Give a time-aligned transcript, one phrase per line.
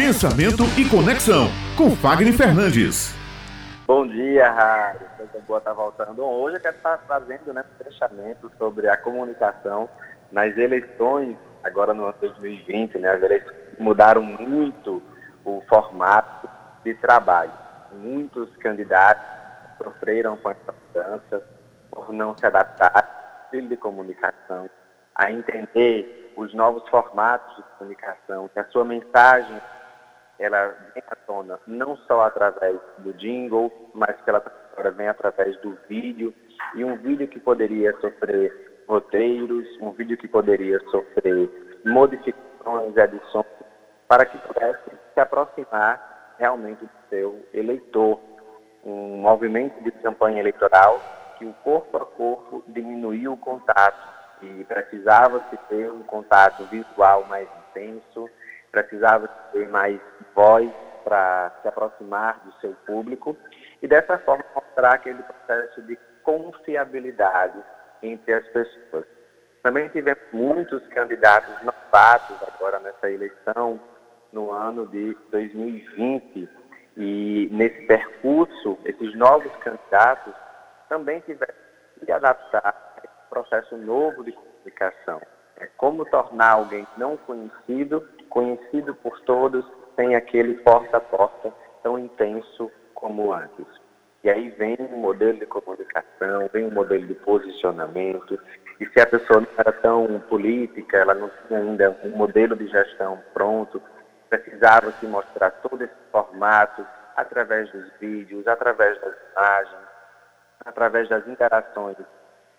[0.00, 3.14] Pensamento e Conexão, com Fagner Fernandes.
[3.86, 5.06] Bom dia, Rádio.
[5.46, 6.24] Boa estar tá voltando.
[6.24, 9.90] Hoje eu quero estar fazendo né, um fechamento sobre a comunicação
[10.32, 13.10] nas eleições, agora no ano 2020, né?
[13.10, 15.02] As eleições mudaram muito
[15.44, 16.48] o formato
[16.82, 17.52] de trabalho.
[17.92, 19.26] Muitos candidatos
[19.76, 21.42] sofreram com essa mudança
[21.90, 24.70] por não se adaptar ao estilo de comunicação,
[25.14, 29.60] a entender os novos formatos de comunicação, que a sua mensagem
[30.40, 35.56] ela vem à tona não só através do jingle, mas que ela agora vem através
[35.60, 36.34] do vídeo,
[36.74, 41.48] e um vídeo que poderia sofrer roteiros, um vídeo que poderia sofrer
[41.84, 43.46] modificações, edições,
[44.08, 48.18] para que pudesse se aproximar realmente do seu eleitor.
[48.82, 50.98] Um movimento de campanha eleitoral
[51.38, 54.08] que o corpo a corpo diminuiu o contato
[54.42, 58.28] e precisava se ter um contato visual mais intenso,
[58.70, 60.00] precisava ter mais
[60.34, 60.70] voz
[61.04, 63.36] para se aproximar do seu público
[63.82, 67.58] e dessa forma mostrar aquele processo de confiabilidade
[68.02, 69.06] entre as pessoas.
[69.62, 73.80] Também tivemos muitos candidatos novatos agora nessa eleição,
[74.32, 76.48] no ano de 2020,
[76.96, 80.34] e nesse percurso, esses novos candidatos
[80.88, 81.54] também tiveram
[81.98, 85.20] que se adaptar a esse processo novo de comunicação.
[85.56, 89.64] É como tornar alguém não conhecido conhecido por todos,
[89.96, 93.66] sem aquele porta a porta tão intenso como antes.
[94.22, 98.38] E aí vem um modelo de comunicação, vem um modelo de posicionamento,
[98.78, 102.66] e se a pessoa não era tão política, ela não tinha ainda um modelo de
[102.68, 103.82] gestão pronto,
[104.28, 106.86] precisava se mostrar todo esse formato
[107.16, 109.88] através dos vídeos, através das imagens,
[110.64, 111.96] através das interações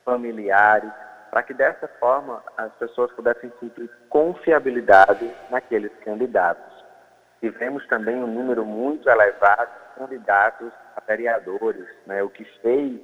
[0.04, 0.92] familiares,
[1.32, 6.86] para que dessa forma as pessoas pudessem sentir confiabilidade naqueles candidatos.
[7.40, 13.00] Tivemos também um número muito elevado de candidatos a vereadores, né, o que fez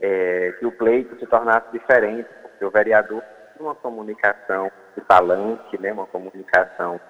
[0.00, 3.22] é, que o pleito se tornasse diferente, porque o vereador
[3.56, 7.00] tinha uma comunicação de palanque, né, uma comunicação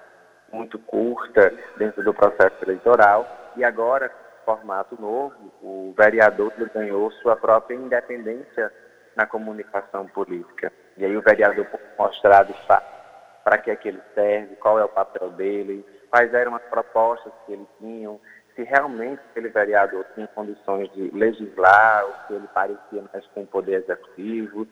[0.53, 3.27] muito curta dentro do processo eleitoral,
[3.57, 4.09] e agora,
[4.45, 8.71] formato novo, o vereador ganhou sua própria independência
[9.15, 10.71] na comunicação política.
[10.97, 11.67] E aí o vereador
[11.97, 12.95] mostrar de fato
[13.43, 17.31] para que é que ele serve, qual é o papel dele, quais eram as propostas
[17.45, 18.09] que ele tinha,
[18.55, 23.47] se realmente aquele vereador tinha condições de legislar, ou se ele parecia mais com o
[23.47, 24.67] poder executivo.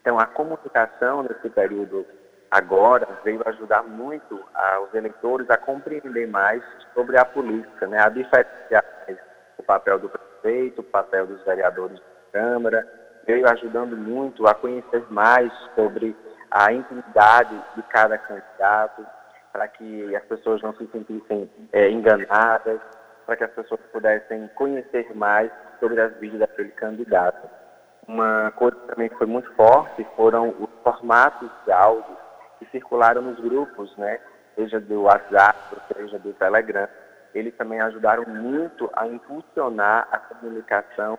[0.00, 2.04] Então a comunicação nesse período
[2.50, 6.62] agora veio ajudar muito aos eleitores a compreender mais
[6.94, 8.00] sobre a política, né?
[8.00, 8.84] a diferenciar
[9.58, 15.04] o papel do prefeito, o papel dos vereadores da Câmara, veio ajudando muito a conhecer
[15.10, 16.16] mais sobre
[16.50, 19.04] a intimidade de cada candidato,
[19.52, 22.80] para que as pessoas não se sentissem é, enganadas,
[23.26, 25.50] para que as pessoas pudessem conhecer mais
[25.80, 27.48] sobre as vidas daquele candidato.
[28.06, 32.16] Uma coisa também que foi muito forte foram os formatos de áudio
[32.58, 34.20] que circularam nos grupos, né?
[34.54, 35.58] seja do WhatsApp,
[35.92, 36.88] seja do Telegram.
[37.34, 41.18] Eles também ajudaram muito a impulsionar a comunicação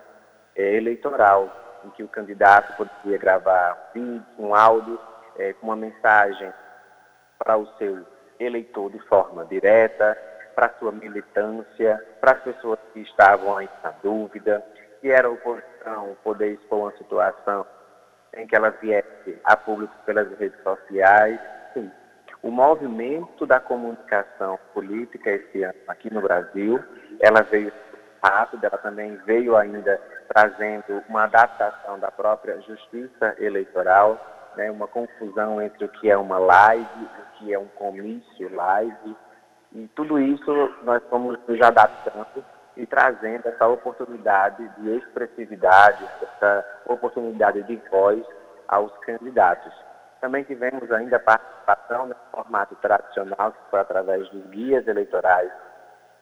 [0.56, 4.98] é, eleitoral em que o candidato poderia gravar um vídeo, um áudio
[5.38, 6.52] é, com uma mensagem
[7.38, 8.04] para o seu
[8.38, 10.16] eleitor de forma direta,
[10.54, 14.64] para a sua militância, para as pessoas que estavam aí na dúvida,
[15.00, 17.66] que era oposição poder expor uma situação
[18.34, 21.40] em que ela viesse a público pelas redes sociais.
[21.72, 21.90] Sim.
[22.42, 26.82] O movimento da comunicação política esse ano aqui no Brasil,
[27.20, 27.72] ela veio
[28.22, 34.18] rápido, ela também veio ainda trazendo uma adaptação da própria justiça eleitoral,
[34.56, 39.16] né, uma confusão entre o que é uma live, o que é um comício live,
[39.72, 42.44] e tudo isso nós fomos nos adaptando
[42.76, 48.24] e trazendo essa oportunidade de expressividade, essa oportunidade de voz
[48.68, 49.72] aos candidatos.
[50.20, 55.50] Também tivemos ainda participação no formato tradicional, que foi através dos guias eleitorais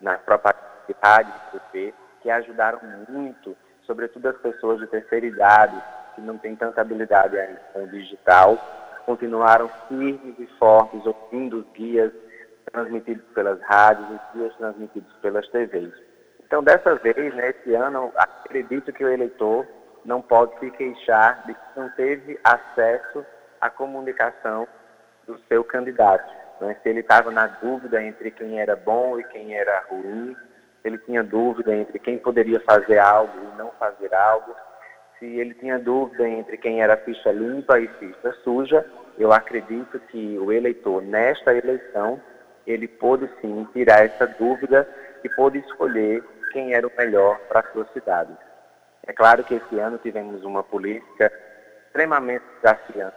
[0.01, 5.83] na propaganda de rádio e TV, que ajudaram muito, sobretudo as pessoas de terceira idade,
[6.15, 8.59] que não têm tanta habilidade ainda com o digital,
[9.05, 12.13] continuaram firmes e fortes, ouvindo os guias
[12.73, 15.93] transmitidos pelas rádios, os guias transmitidos pelas TVs.
[16.45, 19.67] Então, dessa vez, né, esse ano, acredito que o eleitor
[20.05, 23.25] não pode se queixar de que não teve acesso
[23.61, 24.67] à comunicação
[25.27, 26.33] do seu candidato.
[26.61, 26.77] Né?
[26.83, 30.37] Se ele estava na dúvida entre quem era bom e quem era ruim,
[30.87, 34.55] ele tinha dúvida entre quem poderia fazer algo e não fazer algo,
[35.19, 38.87] se ele tinha dúvida entre quem era ficha limpa e ficha suja,
[39.19, 42.21] eu acredito que o eleitor, nesta eleição,
[42.67, 44.89] ele pôde sim tirar essa dúvida
[45.25, 46.23] e pôde escolher
[46.53, 48.33] quem era o melhor para a sua cidade.
[49.07, 51.33] É claro que esse ano tivemos uma política
[51.87, 53.17] extremamente desafiante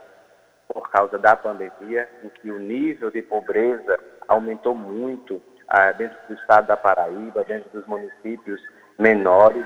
[0.67, 6.33] por causa da pandemia, em que o nível de pobreza aumentou muito ah, dentro do
[6.33, 8.61] estado da Paraíba, dentro dos municípios
[8.97, 9.65] menores.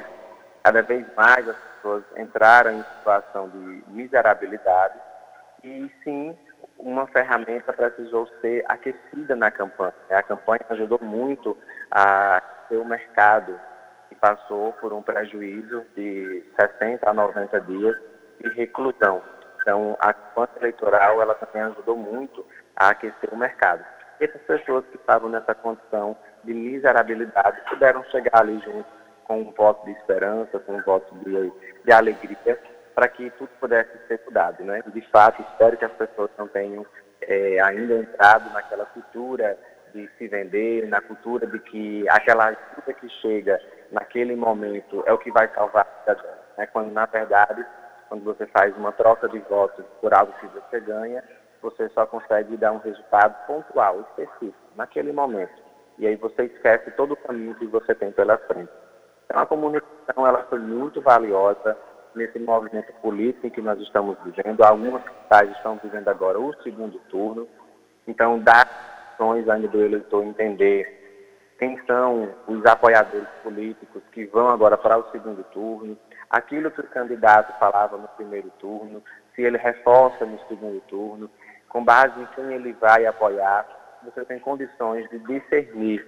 [0.63, 4.97] Cada vez mais as pessoas entraram em situação de miserabilidade
[5.63, 6.37] e sim
[6.77, 9.93] uma ferramenta precisou ser aquecida na campanha.
[10.09, 11.57] A campanha ajudou muito
[11.91, 13.59] a ter o mercado
[14.09, 17.95] que passou por um prejuízo de 60 a 90 dias
[18.39, 19.21] de reclusão.
[19.61, 22.45] Então, a campanha eleitoral ela também ajudou muito
[22.75, 23.85] a aquecer o mercado.
[24.19, 28.85] Essas pessoas que estavam nessa condição de miserabilidade puderam chegar ali junto
[29.25, 31.51] com um voto de esperança, com um voto de,
[31.83, 32.59] de alegria,
[32.93, 34.63] para que tudo pudesse ser mudado.
[34.63, 34.83] Né?
[34.87, 36.85] De fato, espero que as pessoas não tenham
[37.21, 39.57] é, ainda entrado naquela cultura
[39.93, 43.59] de se vender, na cultura de que aquela ajuda que chega
[43.91, 46.39] naquele momento é o que vai salvar a vida dela.
[46.57, 46.67] Né?
[46.67, 47.65] Quando, na verdade,
[48.09, 51.23] quando você faz uma troca de votos por algo que você ganha,
[51.63, 55.53] você só consegue dar um resultado pontual, específico, naquele momento.
[55.97, 58.71] E aí você esquece todo o caminho que você tem pela frente.
[59.25, 61.77] Então a comunicação ela foi muito valiosa
[62.13, 64.61] nesse movimento político que nós estamos vivendo.
[64.61, 67.47] Algumas cidades estão vivendo agora o segundo turno.
[68.05, 68.67] Então dá
[69.13, 71.01] opções ainda do eleitor entender
[71.57, 75.97] quem são os apoiadores políticos que vão agora para o segundo turno,
[76.29, 79.01] aquilo que o candidato falava no primeiro turno,
[79.33, 81.29] se ele reforça no segundo turno,
[81.73, 83.65] com base em quem ele vai apoiar,
[84.03, 86.07] você tem condições de discernir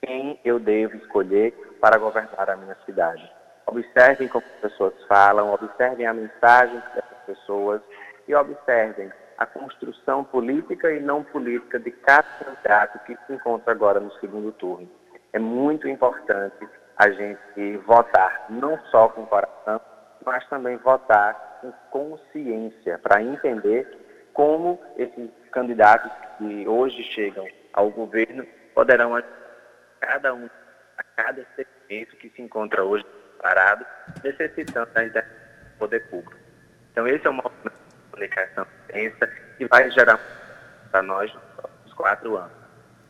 [0.00, 3.30] quem eu devo escolher para governar a minha cidade.
[3.66, 7.82] Observem como as pessoas falam, observem a mensagem dessas pessoas
[8.28, 13.98] e observem a construção política e não política de cada candidato que se encontra agora
[13.98, 14.88] no segundo turno.
[15.32, 19.80] É muito importante a gente votar não só com coração,
[20.24, 28.46] mas também votar com consciência, para entender como esses candidatos que hoje chegam ao governo
[28.74, 29.22] poderão
[30.00, 30.48] cada um,
[30.96, 33.04] a cada segmento que se encontra hoje
[33.40, 33.84] parado,
[34.22, 36.36] necessitando da internet do poder público.
[36.92, 40.20] Então esse é o movimento de comunicação intensa que vai gerar
[40.90, 41.32] para nós
[41.84, 42.52] nos quatro anos.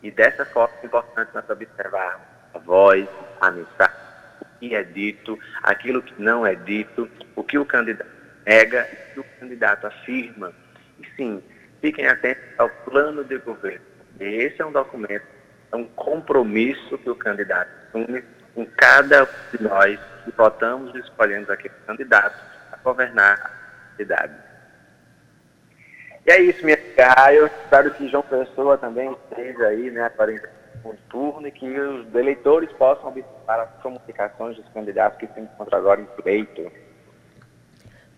[0.02, 3.08] E dessa forma é importante nós observarmos a voz,
[3.40, 3.96] a mensagem,
[4.40, 8.10] o que é dito, aquilo que não é dito, o que o candidato
[8.46, 10.52] nega e o que o candidato afirma.
[11.00, 11.42] E sim,
[11.80, 13.84] fiquem atentos ao plano de governo.
[14.18, 15.26] Esse é um documento,
[15.72, 18.22] é um compromisso que o candidato assume
[18.54, 22.36] com cada um de nós que votamos e escolhemos aquele candidato
[22.72, 24.34] a governar a cidade.
[26.26, 27.32] E é isso, minha amiga.
[27.32, 30.32] Eu espero que João Pessoa também esteja aí, né, para
[30.84, 35.78] o turno e que os eleitores possam observar as comunicações dos candidatos que se encontram
[35.78, 36.70] agora em pleito.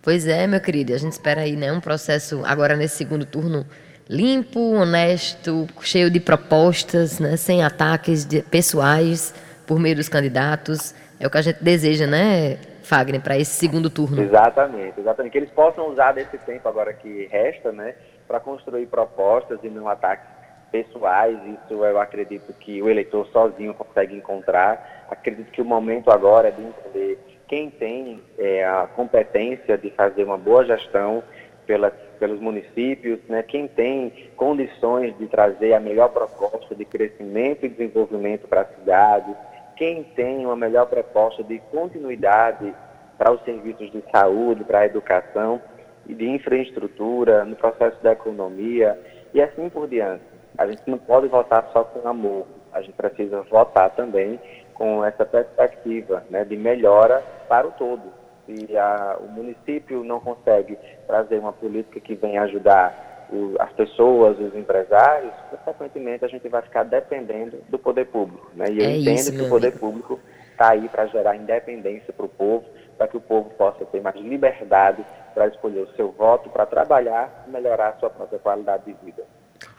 [0.03, 0.93] Pois é, meu querido.
[0.93, 3.65] A gente espera aí, né, um processo agora nesse segundo turno
[4.11, 9.33] limpo, honesto, cheio de propostas, né, sem ataques de, pessoais
[9.67, 10.93] por meio dos candidatos.
[11.21, 14.21] É o que a gente deseja, né, Fagner, para esse segundo turno.
[14.21, 15.33] Exatamente, exatamente.
[15.33, 17.95] Que eles possam usar desse tempo agora que resta, né,
[18.27, 20.27] para construir propostas e não ataques
[20.73, 21.39] pessoais.
[21.47, 25.07] Isso eu acredito que o eleitor sozinho consegue encontrar.
[25.09, 27.19] Acredito que o momento agora é de entender
[27.49, 31.23] quem tem é, a competência de fazer uma boa gestão
[31.67, 37.69] pela, pelos municípios, né, quem tem condições de trazer a melhor proposta de crescimento e
[37.69, 39.35] desenvolvimento para a cidade,
[39.77, 42.75] quem tem uma melhor proposta de continuidade
[43.19, 45.61] para os serviços de saúde, para a educação
[46.07, 48.99] e de infraestrutura, no processo da economia
[49.33, 50.25] e assim por diante.
[50.59, 54.41] A gente não pode votar só com amor, a gente precisa votar também
[54.75, 58.03] com essa perspectiva né, de melhora para o todo.
[58.47, 63.13] Se a, o município não consegue trazer uma política que venha ajudar
[63.59, 68.51] as pessoas, os empresários, consequentemente a gente vai ficar dependendo do poder público.
[68.55, 68.67] Né?
[68.71, 69.81] E eu é entendo isso, que o poder amigo.
[69.81, 72.65] público está aí para gerar independência para o povo,
[72.99, 77.45] para que o povo possa ter mais liberdade para escolher o seu voto, para trabalhar
[77.47, 79.25] e melhorar a sua própria qualidade de vida.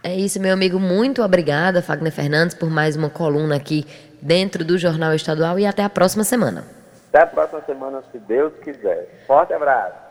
[0.04, 0.78] É isso, meu amigo.
[0.78, 3.86] Muito obrigada, Fagner Fernandes, por mais uma coluna aqui
[4.22, 6.66] dentro do Jornal Estadual e até a próxima semana.
[7.08, 9.24] Até a próxima semana, se Deus quiser.
[9.26, 10.03] Forte abraço.